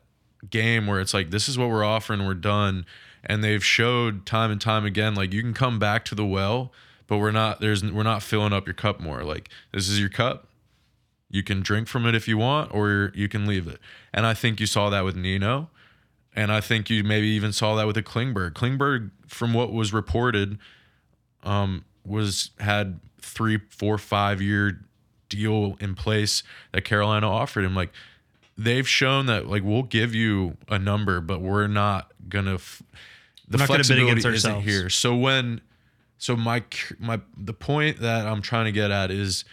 [0.50, 2.86] game where it's like this is what we're offering, we're done,
[3.26, 6.72] and they've showed time and time again like you can come back to the well,
[7.08, 9.24] but we're not there's we're not filling up your cup more.
[9.24, 10.48] Like this is your cup.
[11.34, 13.80] You can drink from it if you want, or you can leave it.
[14.14, 15.72] And I think you saw that with Nino.
[16.36, 18.52] And I think you maybe even saw that with a Klingberg.
[18.54, 20.60] Klingberg, from what was reported,
[21.42, 24.86] um, was had three, four, five year
[25.28, 27.74] deal in place that Carolina offered him.
[27.76, 27.92] Like
[28.56, 32.56] they've shown that like we'll give you a number, but we're not gonna.
[32.56, 32.84] F-
[33.48, 34.66] the We're flexibility isn't ourselves.
[34.66, 34.90] here.
[34.90, 35.62] So when,
[36.20, 36.64] so my
[37.00, 39.46] my the point that I'm trying to get at is,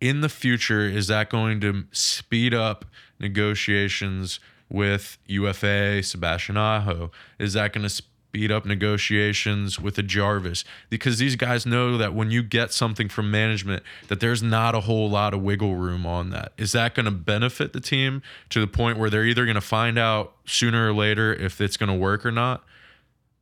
[0.00, 2.84] in the future, is that going to speed up
[3.18, 7.10] negotiations with UFA, Sebastian Aho?
[7.38, 10.64] Is that going to speed up negotiations with a Jarvis?
[10.90, 14.80] Because these guys know that when you get something from management, that there's not a
[14.80, 16.52] whole lot of wiggle room on that.
[16.58, 19.60] Is that going to benefit the team to the point where they're either going to
[19.60, 22.64] find out sooner or later if it's going to work or not?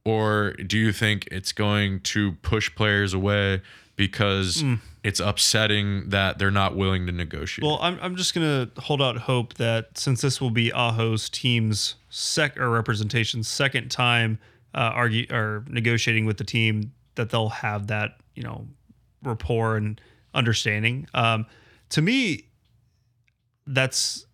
[0.04, 3.62] Or do you think it's going to push players away
[3.96, 4.74] because hmm.
[5.04, 7.64] It's upsetting that they're not willing to negotiate?
[7.64, 11.28] Well, I'm, I'm just going to hold out hope that since this will be Aho's
[11.28, 14.38] team's sec or representation's second time
[14.74, 18.66] uh, argue or negotiating with the team, that they'll have that you know
[19.22, 20.00] rapport and
[20.34, 21.06] understanding.
[21.14, 21.46] Um,
[21.90, 22.48] to me,
[23.66, 24.26] that's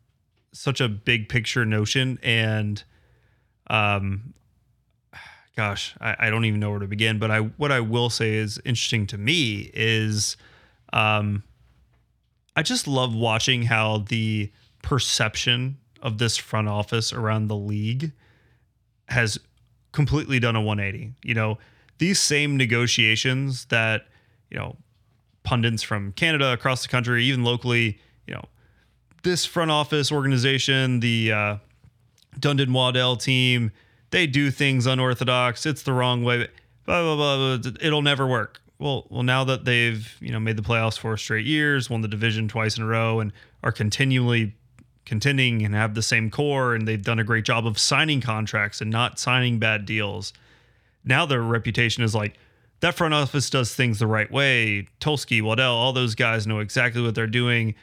[0.53, 2.83] such a big picture notion and
[3.69, 4.35] um
[5.55, 8.35] gosh I, I don't even know where to begin but i what i will say
[8.35, 10.37] is interesting to me is
[10.93, 11.43] um
[12.57, 14.51] i just love watching how the
[14.83, 18.13] perception of this front office around the league
[19.09, 19.39] has
[19.93, 21.59] completely done a 180 you know
[21.99, 24.07] these same negotiations that
[24.51, 24.77] you know
[25.43, 28.45] pundits from canada across the country even locally you know
[29.23, 31.57] this front office organization, the uh,
[32.39, 33.73] Dundon Waddell team,
[34.11, 35.67] they do things unorthodox.
[35.67, 36.49] It's the wrong way.
[36.87, 37.73] Blah, blah, blah, blah.
[37.81, 38.61] It'll never work.
[38.81, 42.09] Well, well, now that they've you know made the playoffs four straight years, won the
[42.09, 44.57] division twice in a row, and are continually
[45.05, 48.81] contending and have the same core, and they've done a great job of signing contracts
[48.81, 50.33] and not signing bad deals.
[51.05, 52.39] Now their reputation is like
[52.81, 54.89] that front office does things the right way.
[55.01, 57.75] Tulsky, Waddell, all those guys know exactly what they're doing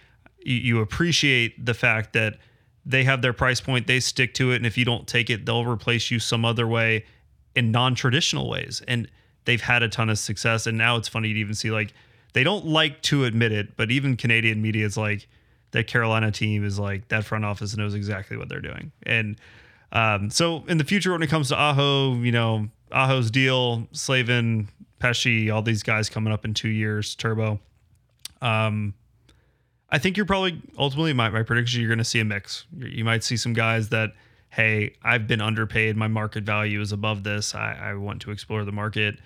[0.48, 2.38] you, you appreciate the fact that
[2.86, 5.45] they have their price point, they stick to it, and if you don't take it,
[5.45, 7.06] they'll replace you some other way
[7.56, 8.82] in non-traditional ways.
[8.88, 9.10] And
[9.48, 10.68] they've had a ton of success.
[10.68, 11.93] And now it's funny to even see like
[12.34, 15.28] they don't like to admit it, but even Canadian media is like
[15.72, 18.91] that Carolina team is like that front office knows exactly what they're doing.
[19.04, 19.39] And
[19.93, 24.68] um, so in the future, when it comes to Aho, you know, Aho's deal, Slavin,
[25.00, 27.60] Pesce, all these guys coming up in two years, Turbo.
[28.41, 28.93] Um,
[29.89, 32.66] I think you're probably ultimately my, my prediction you're going to see a mix.
[32.78, 34.12] You might see some guys that,
[34.50, 35.95] hey, I've been underpaid.
[35.98, 37.54] My market value is above this.
[37.56, 39.20] I, I want to explore the market.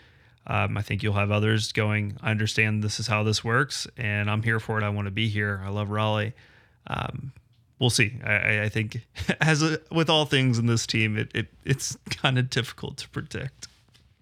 [0.47, 4.29] Um, I think you'll have others going, I understand this is how this works and
[4.29, 4.83] I'm here for it.
[4.83, 5.61] I want to be here.
[5.63, 6.33] I love Raleigh.
[6.87, 7.31] Um,
[7.77, 8.19] we'll see.
[8.25, 9.05] I, I think
[9.41, 13.09] as a, with all things in this team, it, it it's kind of difficult to
[13.09, 13.67] predict.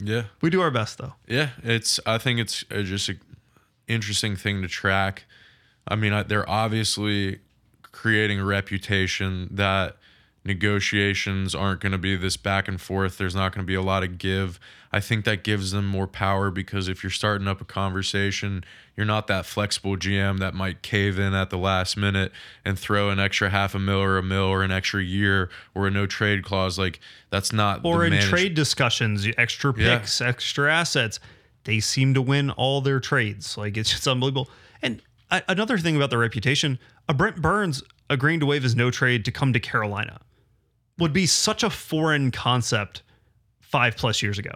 [0.01, 0.23] Yeah.
[0.41, 1.13] We do our best though.
[1.27, 1.99] Yeah, it's.
[2.05, 3.19] I think it's uh, just an
[3.87, 5.23] interesting thing to track.
[5.87, 7.39] I mean, I- they're obviously
[7.91, 9.97] creating a reputation that
[10.45, 13.17] negotiations aren't going to be this back and forth.
[13.17, 14.59] There's not going to be a lot of give.
[14.91, 18.63] I think that gives them more power because if you're starting up a conversation,
[18.95, 22.31] you're not that flexible GM that might cave in at the last minute
[22.65, 25.87] and throw an extra half a mil or a mil or an extra year or
[25.87, 26.79] a no trade clause.
[26.79, 29.99] Like that's not or in manage- trade discussions, extra Yeah.
[29.99, 31.19] picks, extra assets.
[31.65, 33.57] They seem to win all their trades.
[33.57, 34.49] Like it's just unbelievable.
[34.81, 39.23] And another thing about their reputation, a Brent Burns agreeing to waive his no trade
[39.25, 40.19] to come to Carolina
[40.99, 43.01] would be such a foreign concept
[43.61, 44.53] five plus years ago.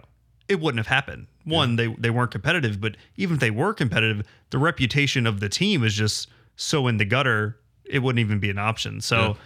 [0.48, 1.26] It wouldn't have happened.
[1.44, 5.48] One, they they weren't competitive, but even if they were competitive, the reputation of the
[5.48, 9.00] team is just so in the gutter, it wouldn't even be an option.
[9.00, 9.36] So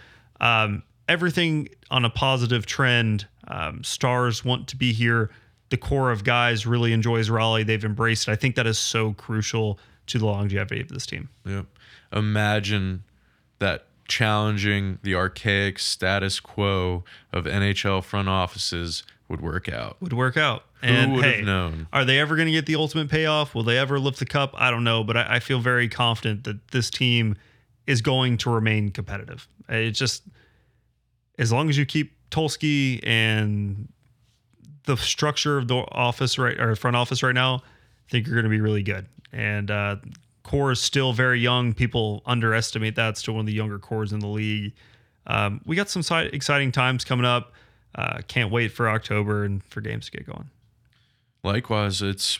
[0.41, 3.27] um, everything on a positive trend.
[3.47, 5.31] Um, stars want to be here.
[5.69, 7.63] The core of guys really enjoys Raleigh.
[7.63, 8.31] They've embraced it.
[8.31, 11.29] I think that is so crucial to the longevity of this team.
[11.45, 11.65] Yep.
[12.13, 13.03] Imagine
[13.59, 19.97] that challenging the archaic status quo of NHL front offices would work out.
[20.01, 20.63] Would work out.
[20.81, 21.87] Who And would have known?
[21.93, 23.53] Are they ever going to get the ultimate payoff?
[23.53, 24.53] Will they ever lift the cup?
[24.55, 27.35] I don't know, but I, I feel very confident that this team
[27.85, 29.47] is going to remain competitive.
[29.67, 30.23] It's just
[31.37, 33.89] as long as you keep Tulsky and
[34.85, 38.43] the structure of the office right or front office right now, I think you're going
[38.45, 39.05] to be really good.
[39.31, 39.97] And uh,
[40.49, 41.75] core is still very young.
[41.75, 43.09] People underestimate that.
[43.09, 44.73] It's still one of the younger cores in the league.
[45.27, 46.01] Um, we got some
[46.33, 47.53] exciting times coming up.
[47.93, 50.49] Uh, can't wait for October and for games to get going.
[51.43, 52.39] Likewise, it's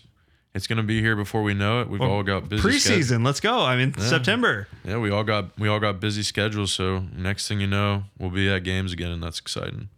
[0.55, 1.89] it's going to be here before we know it.
[1.89, 3.24] We've all got busy sched- preseason.
[3.24, 3.64] Let's go.
[3.64, 4.68] I mean, September.
[4.84, 6.74] Yeah, we all got we all got busy schedules.
[6.74, 9.89] So next thing you know, we'll be at games again, and that's exciting.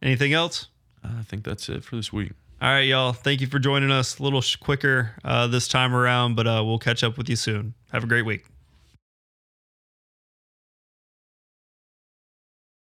[0.00, 0.68] Anything else?
[1.04, 2.32] I think that's it for this week.
[2.62, 3.14] All right, y'all.
[3.14, 4.18] Thank you for joining us.
[4.18, 7.72] A little quicker uh, this time around, but uh, we'll catch up with you soon.
[7.90, 8.44] Have a great week.